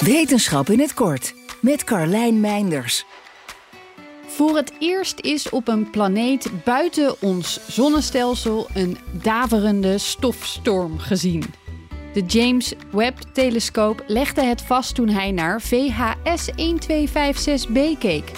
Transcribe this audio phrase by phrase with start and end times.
[0.00, 3.04] Wetenschap in het kort met Carlijn Meinders.
[4.26, 11.44] Voor het eerst is op een planeet buiten ons zonnestelsel een daverende stofstorm gezien.
[12.12, 18.30] De James Webb-telescoop legde het vast toen hij naar VHS 1256b keek.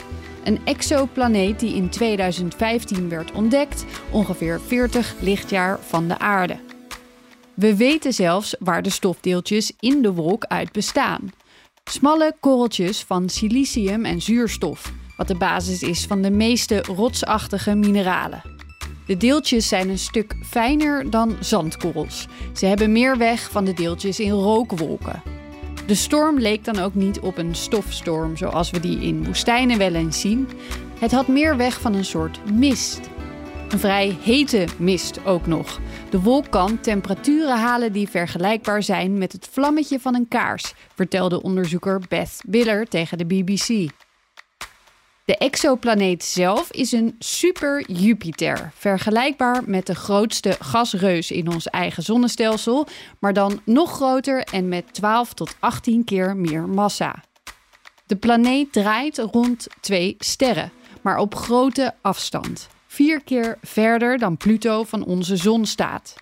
[0.44, 6.56] Een exoplaneet die in 2015 werd ontdekt, ongeveer 40 lichtjaar van de aarde.
[7.54, 11.32] We weten zelfs waar de stofdeeltjes in de wolk uit bestaan.
[11.90, 18.42] Smalle korreltjes van silicium en zuurstof, wat de basis is van de meeste rotsachtige mineralen.
[19.06, 22.26] De deeltjes zijn een stuk fijner dan zandkorrels.
[22.54, 25.22] Ze hebben meer weg van de deeltjes in rookwolken.
[25.86, 29.94] De storm leek dan ook niet op een stofstorm zoals we die in woestijnen wel
[29.94, 30.48] eens zien.
[30.98, 33.00] Het had meer weg van een soort mist.
[33.68, 35.80] Een vrij hete mist ook nog.
[36.10, 41.42] De wolk kan temperaturen halen die vergelijkbaar zijn met het vlammetje van een kaars, vertelde
[41.42, 43.90] onderzoeker Beth Biller tegen de BBC.
[45.24, 52.02] De exoplaneet zelf is een super Jupiter, vergelijkbaar met de grootste gasreus in ons eigen
[52.02, 52.86] zonnestelsel,
[53.18, 57.24] maar dan nog groter en met 12 tot 18 keer meer massa.
[58.06, 60.72] De planeet draait rond twee sterren,
[61.02, 66.14] maar op grote afstand vier keer verder dan Pluto van onze zon staat.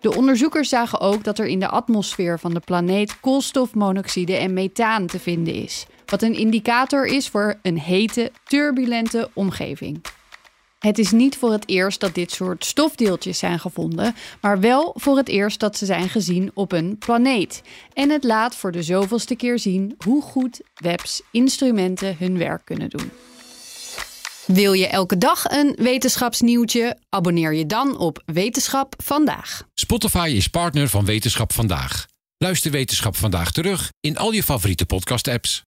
[0.00, 5.06] De onderzoekers zagen ook dat er in de atmosfeer van de planeet koolstofmonoxide en methaan
[5.06, 10.00] te vinden is, wat een indicator is voor een hete, turbulente omgeving.
[10.78, 15.16] Het is niet voor het eerst dat dit soort stofdeeltjes zijn gevonden, maar wel voor
[15.16, 17.62] het eerst dat ze zijn gezien op een planeet.
[17.92, 22.90] En het laat voor de zoveelste keer zien hoe goed Webb's instrumenten hun werk kunnen
[22.90, 23.10] doen.
[24.52, 26.98] Wil je elke dag een wetenschapsnieuwtje?
[27.08, 29.62] Abonneer je dan op Wetenschap vandaag.
[29.74, 32.06] Spotify is partner van Wetenschap vandaag.
[32.36, 35.69] Luister Wetenschap vandaag terug in al je favoriete podcast-apps.